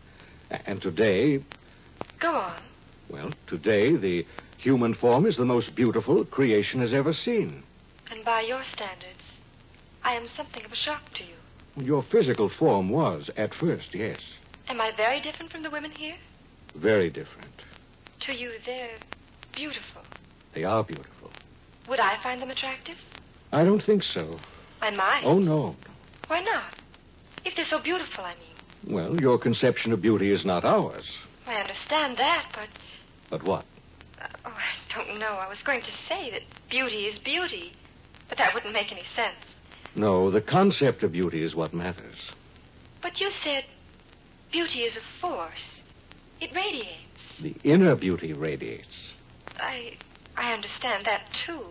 And 0.66 0.80
today, 0.80 1.40
Go 2.18 2.32
on. 2.32 2.70
Well, 3.11 3.31
today, 3.47 3.97
the 3.97 4.26
human 4.59 4.95
form 4.95 5.26
is 5.26 5.37
the 5.37 5.45
most 5.45 5.75
beautiful 5.75 6.25
creation 6.25 6.81
has 6.81 6.95
ever 6.95 7.12
seen. 7.12 7.62
And 8.11 8.25
by 8.25 8.43
your 8.43 8.62
standards, 8.64 9.23
I 10.05 10.14
am 10.14 10.29
something 10.29 10.64
of 10.64 10.73
a 10.73 10.76
shock 10.76 11.02
to 11.14 11.25
you. 11.25 11.35
Your 11.85 12.02
physical 12.02 12.49
form 12.49 12.88
was, 12.88 13.31
at 13.37 13.55
first, 13.55 13.95
yes, 13.95 14.19
Am 14.69 14.81
I 14.81 14.93
very 14.97 15.21
different 15.21 15.50
from 15.50 15.62
the 15.64 15.71
women 15.71 15.90
here? 15.90 16.14
very 16.76 17.11
different. 17.11 17.50
To 18.21 18.33
you, 18.33 18.52
they're 18.64 18.97
beautiful. 19.57 20.02
They 20.52 20.62
are 20.62 20.85
beautiful. 20.85 21.31
Would 21.88 21.99
I 21.99 22.23
find 22.23 22.40
them 22.40 22.50
attractive? 22.50 22.95
I 23.52 23.64
don't 23.64 23.83
think 23.83 24.05
so. 24.05 24.37
I 24.81 24.90
might. 24.90 25.23
Oh, 25.25 25.40
no. 25.40 25.75
Why 26.29 26.40
not? 26.43 26.75
If 27.45 27.57
they're 27.57 27.64
so 27.64 27.81
beautiful, 27.81 28.25
I 28.25 28.35
mean. 28.35 28.95
Well, 28.95 29.21
your 29.21 29.38
conception 29.38 29.93
of 29.93 30.00
beauty 30.00 30.31
is 30.31 30.45
not 30.45 30.64
ours. 30.64 31.11
I 31.49 31.55
understand 31.55 32.17
that, 32.19 32.47
but 32.55 32.69
But 33.31 33.45
what? 33.45 33.65
uh, 34.21 34.27
oh, 34.45 34.55
I 34.55 34.95
don't 34.95 35.19
know. 35.19 35.35
I 35.41 35.49
was 35.49 35.63
going 35.63 35.81
to 35.81 35.93
say 36.09 36.31
that 36.31 36.43
beauty 36.69 37.07
is 37.07 37.19
beauty, 37.19 37.73
but 38.29 38.39
that 38.39 38.55
wouldn't 38.55 38.73
make 38.73 38.93
any 38.93 39.05
sense. 39.17 39.37
No, 39.95 40.31
the 40.31 40.41
concept 40.41 41.03
of 41.03 41.13
beauty 41.13 41.43
is 41.43 41.55
what 41.55 41.75
matters. 41.75 42.17
But 43.03 43.21
you 43.21 43.31
said 43.43 43.65
beauty 44.53 44.81
is 44.81 44.97
a 44.97 45.21
force. 45.21 45.81
It 46.41 46.51
radiates. 46.55 46.97
The 47.41 47.57
inner 47.65 47.97
beauty 47.97 48.33
radiates. 48.33 49.13
I 49.59 49.97
I 50.37 50.53
understand 50.53 51.07
that 51.07 51.23
too. 51.47 51.65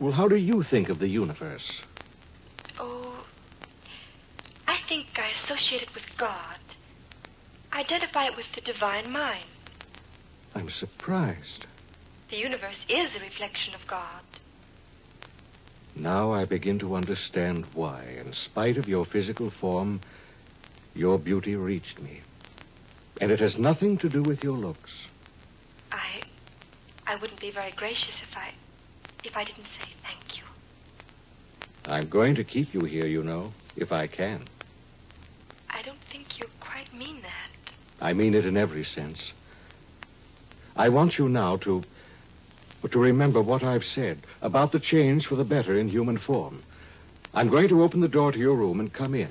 Well, 0.00 0.12
how 0.12 0.28
do 0.28 0.36
you 0.36 0.62
think 0.62 0.88
of 0.88 0.98
the 0.98 1.08
universe? 1.08 1.82
Oh, 2.78 3.24
I 4.66 4.78
think 4.88 5.06
I 5.16 5.30
associate 5.42 5.82
it 5.82 5.94
with 5.94 6.04
God. 6.18 6.58
Identify 7.72 8.26
it 8.26 8.36
with 8.36 8.46
the 8.54 8.60
divine 8.60 9.10
mind. 9.10 9.44
I'm 10.58 10.70
surprised. 10.70 11.66
The 12.30 12.36
universe 12.36 12.84
is 12.88 13.14
a 13.14 13.20
reflection 13.20 13.74
of 13.74 13.86
God. 13.86 14.24
Now 15.94 16.32
I 16.32 16.46
begin 16.46 16.80
to 16.80 16.96
understand 16.96 17.64
why, 17.74 18.02
in 18.18 18.32
spite 18.32 18.76
of 18.76 18.88
your 18.88 19.06
physical 19.06 19.52
form, 19.60 20.00
your 20.96 21.16
beauty 21.16 21.54
reached 21.54 22.00
me. 22.00 22.22
And 23.20 23.30
it 23.30 23.38
has 23.38 23.56
nothing 23.56 23.98
to 23.98 24.08
do 24.08 24.20
with 24.24 24.42
your 24.42 24.56
looks. 24.56 24.90
I 25.92 26.22
I 27.06 27.14
wouldn't 27.14 27.40
be 27.40 27.52
very 27.52 27.70
gracious 27.76 28.16
if 28.28 28.36
I 28.36 28.50
if 29.22 29.36
I 29.36 29.44
didn't 29.44 29.68
say 29.78 29.88
thank 30.02 30.38
you. 30.38 30.44
I'm 31.86 32.08
going 32.08 32.34
to 32.34 32.42
keep 32.42 32.74
you 32.74 32.80
here, 32.80 33.06
you 33.06 33.22
know, 33.22 33.52
if 33.76 33.92
I 33.92 34.08
can. 34.08 34.42
I 35.70 35.82
don't 35.82 36.02
think 36.10 36.40
you 36.40 36.46
quite 36.58 36.92
mean 36.92 37.22
that. 37.22 37.74
I 38.00 38.12
mean 38.12 38.34
it 38.34 38.44
in 38.44 38.56
every 38.56 38.84
sense. 38.84 39.32
I 40.78 40.88
want 40.88 41.18
you 41.18 41.28
now 41.28 41.56
to 41.58 41.82
to 42.88 42.98
remember 42.98 43.42
what 43.42 43.64
I've 43.64 43.82
said 43.82 44.18
about 44.40 44.70
the 44.70 44.78
change 44.78 45.26
for 45.26 45.34
the 45.34 45.44
better 45.44 45.76
in 45.76 45.88
human 45.88 46.16
form. 46.16 46.62
I'm 47.34 47.50
going 47.50 47.68
to 47.68 47.82
open 47.82 48.00
the 48.00 48.08
door 48.08 48.30
to 48.30 48.38
your 48.38 48.54
room 48.54 48.78
and 48.78 48.92
come 48.92 49.16
in. 49.16 49.28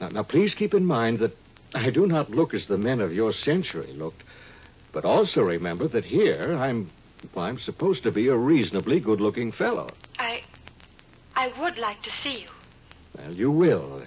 Now, 0.00 0.08
now 0.10 0.22
please 0.22 0.54
keep 0.54 0.72
in 0.72 0.86
mind 0.86 1.18
that 1.18 1.36
I 1.74 1.90
do 1.90 2.06
not 2.06 2.30
look 2.30 2.54
as 2.54 2.66
the 2.68 2.78
men 2.78 3.00
of 3.00 3.12
your 3.12 3.32
century 3.32 3.92
looked, 3.92 4.22
but 4.92 5.04
also 5.04 5.42
remember 5.42 5.88
that 5.88 6.04
here 6.04 6.56
I'm 6.56 6.88
well, 7.34 7.46
I'm 7.46 7.58
supposed 7.58 8.04
to 8.04 8.12
be 8.12 8.28
a 8.28 8.36
reasonably 8.36 9.00
good-looking 9.00 9.52
fellow. 9.52 9.92
I 10.18 10.42
I 11.34 11.52
would 11.60 11.76
like 11.76 12.00
to 12.04 12.10
see 12.22 12.42
you. 12.42 12.48
Well, 13.18 13.34
you 13.34 13.50
will 13.50 14.02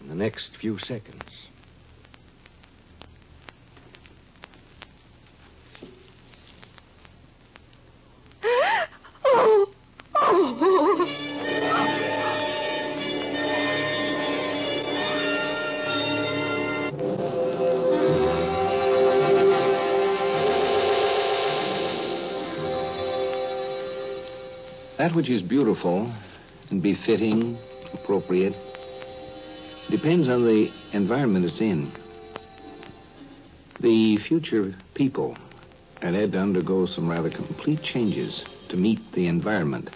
in 0.00 0.08
the 0.08 0.14
next 0.14 0.56
few 0.60 0.78
seconds. 0.78 1.24
Which 25.22 25.30
is 25.30 25.42
beautiful 25.42 26.12
and 26.70 26.82
befitting, 26.82 27.56
appropriate, 27.92 28.56
depends 29.88 30.28
on 30.28 30.44
the 30.44 30.68
environment 30.92 31.44
it's 31.44 31.60
in. 31.60 31.92
The 33.78 34.16
future 34.16 34.74
people 34.94 35.36
had 36.00 36.14
had 36.14 36.32
to 36.32 36.38
undergo 36.40 36.86
some 36.86 37.08
rather 37.08 37.30
complete 37.30 37.84
changes 37.84 38.44
to 38.70 38.76
meet 38.76 38.98
the 39.12 39.28
environment 39.28 39.90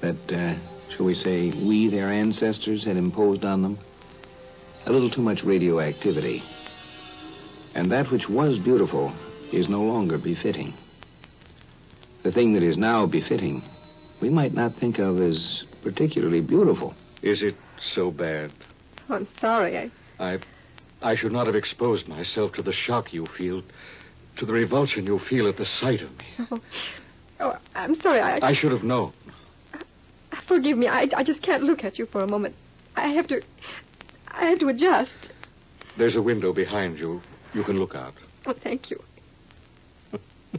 that, 0.00 0.32
uh, 0.32 0.54
shall 0.88 1.04
we 1.04 1.14
say, 1.14 1.50
we, 1.50 1.90
their 1.90 2.08
ancestors, 2.08 2.82
had 2.82 2.96
imposed 2.96 3.44
on 3.44 3.60
them. 3.60 3.78
A 4.86 4.90
little 4.90 5.10
too 5.10 5.20
much 5.20 5.44
radioactivity. 5.44 6.42
And 7.74 7.92
that 7.92 8.10
which 8.10 8.26
was 8.30 8.58
beautiful 8.58 9.12
is 9.52 9.68
no 9.68 9.82
longer 9.82 10.16
befitting. 10.16 10.72
The 12.22 12.32
thing 12.32 12.54
that 12.54 12.62
is 12.62 12.78
now 12.78 13.04
befitting 13.04 13.62
we 14.20 14.28
might 14.28 14.54
not 14.54 14.74
think 14.76 14.98
of 14.98 15.20
as 15.20 15.64
particularly 15.82 16.40
beautiful. 16.40 16.94
Is 17.22 17.42
it 17.42 17.56
so 17.80 18.10
bad? 18.10 18.52
Oh, 19.08 19.14
I'm 19.14 19.28
sorry. 19.40 19.78
I 19.78 19.90
I 20.18 20.38
I 21.02 21.14
should 21.16 21.32
not 21.32 21.46
have 21.46 21.56
exposed 21.56 22.08
myself 22.08 22.52
to 22.54 22.62
the 22.62 22.72
shock 22.72 23.12
you 23.12 23.26
feel, 23.26 23.62
to 24.36 24.46
the 24.46 24.52
revulsion 24.52 25.06
you 25.06 25.18
feel 25.18 25.48
at 25.48 25.56
the 25.56 25.64
sight 25.64 26.02
of 26.02 26.10
me. 26.18 26.26
oh, 26.50 26.60
oh 27.40 27.58
I'm 27.74 27.94
sorry. 28.00 28.20
I, 28.20 28.38
I 28.42 28.52
should 28.52 28.72
have 28.72 28.84
known. 28.84 29.12
forgive 30.46 30.76
me. 30.76 30.88
I 30.88 31.08
I 31.16 31.24
just 31.24 31.42
can't 31.42 31.62
look 31.62 31.84
at 31.84 31.98
you 31.98 32.06
for 32.06 32.22
a 32.22 32.28
moment. 32.28 32.54
I 32.96 33.08
have 33.08 33.26
to 33.28 33.42
I 34.28 34.46
have 34.46 34.58
to 34.60 34.68
adjust. 34.68 35.32
There's 35.96 36.16
a 36.16 36.22
window 36.22 36.52
behind 36.52 36.98
you. 36.98 37.20
You 37.52 37.64
can 37.64 37.78
look 37.78 37.94
out. 37.94 38.14
Oh, 38.46 38.54
thank 38.62 38.90
you. 38.90 39.02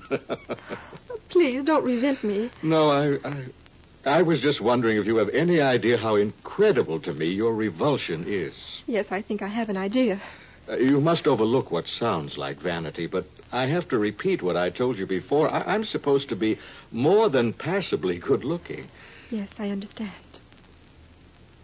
Please 1.29 1.63
don't 1.63 1.83
resent 1.83 2.24
me. 2.24 2.50
No, 2.62 2.89
I, 2.89 3.17
I 3.27 3.45
I 4.03 4.21
was 4.24 4.41
just 4.41 4.62
wondering 4.62 4.98
if 4.98 5.05
you 5.05 5.17
have 5.17 5.29
any 5.29 5.62
idea 5.62 5.98
how 5.98 6.15
incredible 6.15 7.00
to 7.01 7.13
me 7.13 7.27
your 7.27 7.53
revulsion 7.53 8.25
is. 8.27 8.53
Yes, 8.88 9.05
I 9.12 9.21
think 9.21 9.41
I 9.41 9.48
have 9.48 9.69
an 9.69 9.77
idea. 9.77 10.21
Uh, 10.67 10.77
you 10.77 11.00
must 11.00 11.27
overlook 11.27 11.71
what 11.71 11.86
sounds 11.88 12.38
like 12.38 12.57
vanity, 12.60 13.05
but 13.07 13.25
I 13.51 13.67
have 13.67 13.88
to 13.89 13.98
repeat 14.00 14.41
what 14.41 14.55
I 14.57 14.69
told 14.71 14.98
you 14.98 15.05
before. 15.05 15.50
I, 15.50 15.62
I'm 15.74 15.83
supposed 15.86 16.29
to 16.29 16.36
be 16.36 16.57
more 16.91 17.29
than 17.29 17.53
passably 17.53 18.17
good 18.17 18.43
looking, 18.43 18.88
Yes, 19.29 19.50
I 19.60 19.69
understand. 19.69 20.12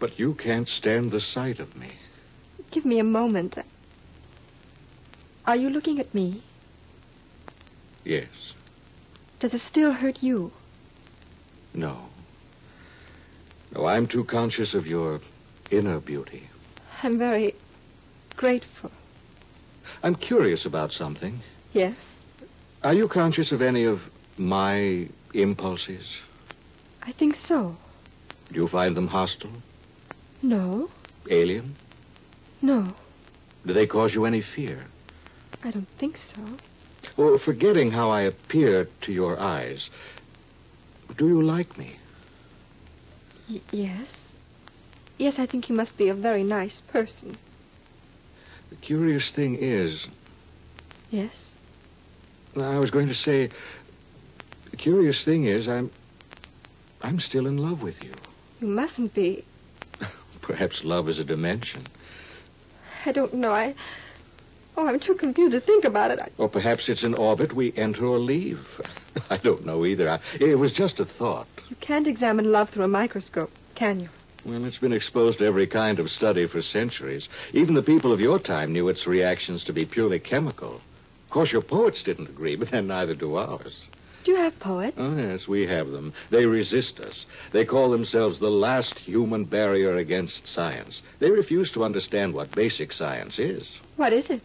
but 0.00 0.18
you 0.18 0.34
can't 0.34 0.68
stand 0.68 1.10
the 1.10 1.20
sight 1.20 1.58
of 1.60 1.74
me. 1.76 1.90
Give 2.70 2.84
me 2.84 2.98
a 3.00 3.04
moment. 3.04 3.56
Are 5.44 5.56
you 5.56 5.70
looking 5.70 5.98
at 5.98 6.14
me? 6.14 6.42
Yes. 8.08 8.54
Does 9.38 9.52
it 9.52 9.60
still 9.60 9.92
hurt 9.92 10.22
you? 10.22 10.50
No. 11.74 12.06
No, 13.74 13.84
I'm 13.84 14.06
too 14.08 14.24
conscious 14.24 14.72
of 14.72 14.86
your 14.86 15.20
inner 15.70 16.00
beauty. 16.00 16.48
I'm 17.02 17.18
very 17.18 17.54
grateful. 18.34 18.90
I'm 20.02 20.14
curious 20.14 20.64
about 20.64 20.92
something. 20.92 21.42
Yes? 21.74 21.96
Are 22.82 22.94
you 22.94 23.08
conscious 23.08 23.52
of 23.52 23.60
any 23.60 23.84
of 23.84 24.00
my 24.38 25.06
impulses? 25.34 26.16
I 27.02 27.12
think 27.12 27.36
so. 27.36 27.76
Do 28.50 28.58
you 28.58 28.68
find 28.68 28.96
them 28.96 29.08
hostile? 29.08 29.52
No? 30.40 30.88
Alien? 31.30 31.76
No. 32.62 32.90
Do 33.66 33.74
they 33.74 33.86
cause 33.86 34.14
you 34.14 34.24
any 34.24 34.40
fear? 34.40 34.86
I 35.62 35.70
don't 35.72 35.88
think 35.98 36.16
so. 36.34 36.56
Well, 37.18 37.36
forgetting 37.44 37.90
how 37.90 38.10
I 38.10 38.22
appear 38.22 38.86
to 39.02 39.12
your 39.12 39.40
eyes, 39.40 39.90
do 41.16 41.26
you 41.26 41.42
like 41.42 41.76
me? 41.76 41.96
Y- 43.50 43.60
yes. 43.72 44.08
Yes, 45.18 45.34
I 45.36 45.46
think 45.46 45.68
you 45.68 45.74
must 45.74 45.98
be 45.98 46.10
a 46.10 46.14
very 46.14 46.44
nice 46.44 46.80
person. 46.92 47.36
The 48.70 48.76
curious 48.76 49.32
thing 49.34 49.56
is, 49.60 50.06
Yes? 51.10 51.32
I 52.56 52.78
was 52.78 52.90
going 52.90 53.08
to 53.08 53.14
say, 53.14 53.50
the 54.70 54.76
curious 54.76 55.24
thing 55.24 55.46
is, 55.46 55.66
I'm, 55.66 55.90
I'm 57.02 57.18
still 57.18 57.46
in 57.46 57.56
love 57.56 57.82
with 57.82 58.00
you. 58.02 58.14
You 58.60 58.68
mustn't 58.68 59.14
be. 59.14 59.44
Perhaps 60.42 60.82
love 60.84 61.08
is 61.08 61.18
a 61.18 61.24
dimension. 61.24 61.84
I 63.04 63.12
don't 63.12 63.34
know. 63.34 63.52
I. 63.52 63.74
Oh, 64.80 64.86
I'm 64.86 65.00
too 65.00 65.16
confused 65.16 65.50
to 65.54 65.60
think 65.60 65.84
about 65.84 66.12
it. 66.12 66.20
I... 66.20 66.28
Or 66.38 66.48
perhaps 66.48 66.88
it's 66.88 67.02
an 67.02 67.14
orbit 67.14 67.52
we 67.52 67.72
enter 67.76 68.04
or 68.04 68.20
leave. 68.20 68.60
I 69.30 69.36
don't 69.36 69.66
know 69.66 69.84
either. 69.84 70.08
I, 70.08 70.20
it 70.38 70.56
was 70.56 70.70
just 70.70 71.00
a 71.00 71.04
thought. 71.04 71.48
You 71.68 71.74
can't 71.80 72.06
examine 72.06 72.52
love 72.52 72.70
through 72.70 72.84
a 72.84 72.88
microscope, 72.88 73.50
can 73.74 73.98
you? 73.98 74.08
Well, 74.46 74.64
it's 74.64 74.78
been 74.78 74.92
exposed 74.92 75.40
to 75.40 75.46
every 75.46 75.66
kind 75.66 75.98
of 75.98 76.12
study 76.12 76.46
for 76.46 76.62
centuries. 76.62 77.28
Even 77.52 77.74
the 77.74 77.82
people 77.82 78.12
of 78.12 78.20
your 78.20 78.38
time 78.38 78.72
knew 78.72 78.88
its 78.88 79.04
reactions 79.04 79.64
to 79.64 79.72
be 79.72 79.84
purely 79.84 80.20
chemical. 80.20 80.76
Of 80.76 81.30
course, 81.30 81.50
your 81.50 81.62
poets 81.62 82.04
didn't 82.04 82.28
agree, 82.28 82.54
but 82.54 82.70
then 82.70 82.86
neither 82.86 83.16
do 83.16 83.34
ours. 83.34 83.80
Do 84.22 84.30
you 84.30 84.38
have 84.38 84.56
poets? 84.60 84.96
Oh, 84.96 85.16
yes, 85.16 85.48
we 85.48 85.66
have 85.66 85.88
them. 85.88 86.12
They 86.30 86.46
resist 86.46 87.00
us. 87.00 87.26
They 87.50 87.64
call 87.64 87.90
themselves 87.90 88.38
the 88.38 88.48
last 88.48 88.96
human 88.96 89.42
barrier 89.42 89.96
against 89.96 90.46
science. 90.46 91.02
They 91.18 91.32
refuse 91.32 91.72
to 91.72 91.82
understand 91.82 92.32
what 92.32 92.54
basic 92.54 92.92
science 92.92 93.40
is. 93.40 93.72
What 93.96 94.12
is 94.12 94.30
it? 94.30 94.40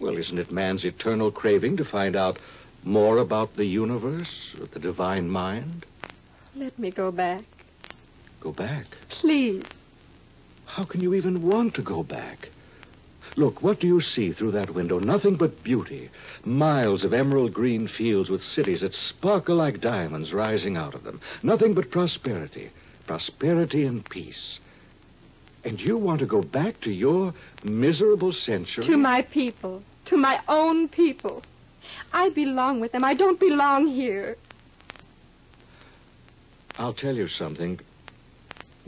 Well, 0.00 0.16
isn't 0.16 0.38
it 0.38 0.50
man's 0.50 0.84
eternal 0.84 1.30
craving 1.30 1.76
to 1.76 1.84
find 1.84 2.16
out 2.16 2.38
more 2.82 3.18
about 3.18 3.56
the 3.56 3.66
universe, 3.66 4.56
the 4.72 4.78
divine 4.78 5.28
mind? 5.28 5.84
Let 6.56 6.78
me 6.78 6.90
go 6.90 7.12
back. 7.12 7.44
Go 8.40 8.52
back. 8.52 8.86
Please. 9.10 9.62
How 10.64 10.84
can 10.84 11.02
you 11.02 11.14
even 11.14 11.46
want 11.46 11.74
to 11.74 11.82
go 11.82 12.02
back? 12.02 12.48
Look, 13.36 13.62
what 13.62 13.80
do 13.80 13.86
you 13.86 14.00
see 14.00 14.32
through 14.32 14.52
that 14.52 14.74
window? 14.74 14.98
Nothing 14.98 15.36
but 15.36 15.62
beauty. 15.62 16.10
Miles 16.44 17.04
of 17.04 17.12
emerald 17.12 17.52
green 17.52 17.86
fields 17.86 18.30
with 18.30 18.40
cities 18.40 18.80
that 18.80 18.94
sparkle 18.94 19.56
like 19.56 19.80
diamonds 19.80 20.32
rising 20.32 20.76
out 20.76 20.94
of 20.94 21.04
them. 21.04 21.20
Nothing 21.42 21.74
but 21.74 21.90
prosperity. 21.90 22.70
Prosperity 23.06 23.84
and 23.84 24.08
peace. 24.08 24.58
And 25.64 25.78
you 25.78 25.98
want 25.98 26.20
to 26.20 26.26
go 26.26 26.40
back 26.40 26.80
to 26.80 26.90
your 26.90 27.34
miserable 27.62 28.32
century? 28.32 28.86
To 28.86 28.96
my 28.96 29.22
people. 29.22 29.82
To 30.10 30.16
my 30.16 30.40
own 30.48 30.88
people. 30.88 31.40
I 32.12 32.30
belong 32.30 32.80
with 32.80 32.90
them. 32.90 33.04
I 33.04 33.14
don't 33.14 33.38
belong 33.38 33.86
here. 33.86 34.36
I'll 36.78 36.94
tell 36.94 37.14
you 37.14 37.28
something. 37.28 37.78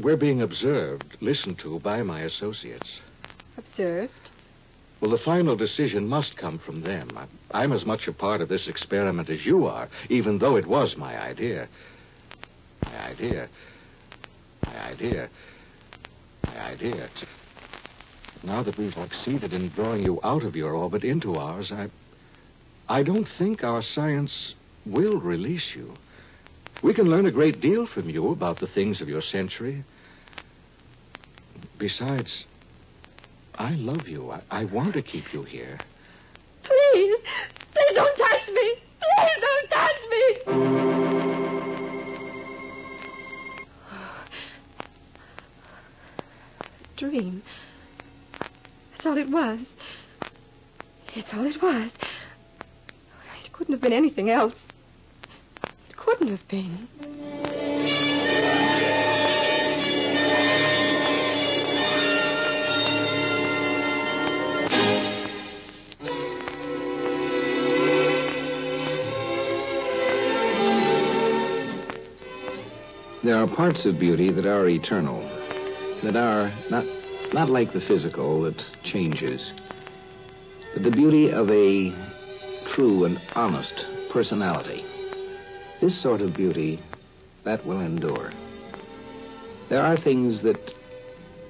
We're 0.01 0.17
being 0.17 0.43
observed, 0.43 1.17
listened 1.21 1.61
to 1.61 1.79
by 1.79 2.03
my 2.03 2.23
associates. 2.23 2.99
Observed. 3.57 4.31
Well, 5.01 5.13
the 5.13 5.19
final 5.19 5.55
decision 5.55 6.09
must 6.09 6.37
come 6.37 6.59
from 6.59 6.83
them. 6.83 7.17
I'm 7.53 7.73
as 7.73 7.87
much 7.87 8.09
a 8.09 8.13
part 8.13 8.41
of 8.41 8.49
this 8.49 8.67
experiment 8.67 9.31
as 9.31 9.47
you 9.47 9.67
are, 9.67 9.89
even 10.09 10.39
though 10.39 10.57
it 10.57 10.67
was 10.67 10.97
my 10.97 11.17
idea. 11.21 11.69
My 12.85 13.11
idea. 13.11 13.49
My 14.67 14.91
idea. 14.91 15.29
My 16.47 16.61
idea. 16.63 17.09
Now 18.45 18.63
that 18.65 18.77
we've 18.77 18.93
succeeded 18.93 19.53
in 19.53 19.69
drawing 19.71 20.03
you 20.03 20.19
out 20.25 20.43
of 20.43 20.57
your 20.57 20.73
orbit 20.75 21.05
into 21.05 21.37
ours, 21.37 21.71
I. 21.73 21.89
I 22.89 23.03
don't 23.03 23.29
think 23.39 23.63
our 23.63 23.81
science 23.81 24.55
will 24.85 25.21
release 25.21 25.73
you. 25.75 25.95
We 26.83 26.93
can 26.93 27.09
learn 27.09 27.27
a 27.27 27.31
great 27.31 27.61
deal 27.61 27.87
from 27.87 28.11
you 28.11 28.29
about 28.31 28.59
the 28.59 28.67
things 28.67 29.01
of 29.01 29.09
your 29.09 29.23
century. 29.23 29.85
Besides, 31.79 32.45
I 33.55 33.75
love 33.75 34.09
you. 34.09 34.33
I, 34.33 34.43
I 34.51 34.65
want 34.65 34.95
to 34.95 35.03
keep 35.03 35.33
you 35.33 35.45
here. 35.45 35.81
Please. 36.65 37.17
Please 37.73 37.95
don't 37.95 38.17
touch 38.17 38.49
me. 38.49 38.75
Please 39.01 39.41
don't 39.41 39.71
touch 39.71 40.01
me. 40.11 40.23
Dream. 46.97 47.43
That's 49.03 49.11
all 49.11 49.19
it 49.19 49.31
was. 49.31 49.59
It's 51.17 51.29
all 51.33 51.45
it 51.45 51.61
was. 51.61 51.91
It 53.45 53.53
couldn't 53.53 53.75
have 53.75 53.83
been 53.83 53.93
anything 53.93 54.31
else. 54.31 54.55
It 55.91 55.97
couldn't 55.97 56.29
have 56.29 56.49
been. 56.49 56.87
There 73.25 73.37
are 73.37 73.49
parts 73.49 73.85
of 73.85 73.99
beauty 73.99 74.31
that 74.31 74.47
are 74.47 74.69
eternal, 74.69 75.23
that 76.05 76.15
are 76.15 76.57
not, 76.71 76.85
not 77.33 77.51
like 77.51 77.73
the 77.73 77.81
physical 77.81 78.43
that 78.43 78.63
changes, 78.93 79.53
but 80.75 80.83
the 80.83 80.91
beauty 80.91 81.31
of 81.31 81.51
a 81.51 81.91
true 82.75 83.05
and 83.05 83.21
honest 83.35 83.75
personality. 84.13 84.85
This 85.81 86.01
sort 86.03 86.21
of 86.21 86.37
beauty, 86.37 86.81
that 87.45 87.67
will 87.67 87.81
endure. 87.81 88.33
There 89.69 89.83
are 89.83 89.97
things 89.97 90.43
that 90.43 90.73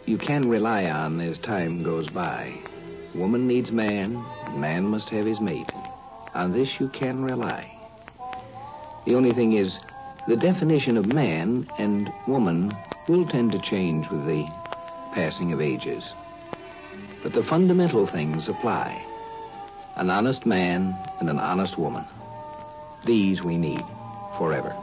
you 0.07 0.19
can 0.19 0.49
rely 0.49 0.85
on 0.85 1.21
as 1.21 1.39
time 1.39 1.83
goes 1.83 2.09
by. 2.09 2.57
Woman 3.15 3.47
needs 3.47 3.71
man, 3.71 4.15
man 4.55 4.85
must 4.85 5.11
have 5.11 5.27
his 5.27 5.41
mate. 5.41 5.71
On 6.35 6.53
this 6.53 6.75
you 6.81 6.89
can 6.89 7.25
rely. 7.25 7.71
The 9.07 9.15
only 9.15 9.35
thing 9.35 9.53
is, 9.53 9.79
the 10.29 10.37
definition 10.37 10.97
of 10.97 11.05
man 11.05 11.69
and 11.79 12.11
woman 12.27 12.75
will 13.09 13.27
tend 13.27 13.53
to 13.53 13.61
change 13.61 14.07
with 14.11 14.25
the 14.25 14.47
passing 15.15 15.53
of 15.53 15.61
ages. 15.61 16.05
But 17.23 17.35
the 17.35 17.45
fundamental 17.45 18.07
things 18.07 18.49
apply. 18.49 19.01
An 19.97 20.11
honest 20.11 20.45
man 20.45 20.97
and 21.21 21.31
an 21.31 21.39
honest 21.39 21.79
woman. 21.79 22.05
These 23.07 23.43
we 23.43 23.57
need 23.57 23.85
forever. 24.39 24.75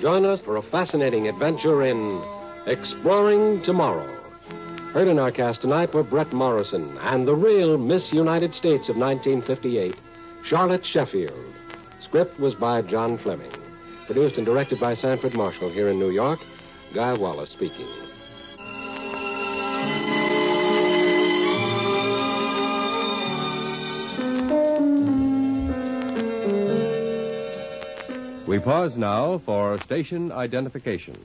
Join 0.00 0.24
us 0.24 0.40
for 0.40 0.56
a 0.56 0.62
fascinating 0.62 1.28
adventure 1.28 1.82
in 1.82 2.22
Exploring 2.66 3.62
Tomorrow. 3.64 4.08
Heard 4.92 5.08
in 5.08 5.18
our 5.18 5.30
cast 5.30 5.60
tonight 5.60 5.94
were 5.94 6.02
Bret 6.02 6.32
Morrison 6.32 6.98
and 6.98 7.26
the 7.26 7.34
real 7.34 7.78
Miss 7.78 8.12
United 8.12 8.54
States 8.54 8.88
of 8.88 8.96
1958, 8.96 9.94
Charlotte 10.44 10.84
Sheffield. 10.84 11.54
Script 12.02 12.38
was 12.40 12.54
by 12.54 12.82
John 12.82 13.16
Fleming. 13.18 13.52
Produced 14.06 14.36
and 14.36 14.44
directed 14.44 14.80
by 14.80 14.94
Sanford 14.94 15.34
Marshall 15.34 15.70
here 15.70 15.88
in 15.88 15.98
New 15.98 16.10
York. 16.10 16.40
Guy 16.92 17.14
Wallace 17.14 17.48
speaking. 17.48 17.86
We 28.46 28.58
pause 28.58 28.98
now 28.98 29.38
for 29.38 29.78
station 29.78 30.30
identification. 30.32 31.16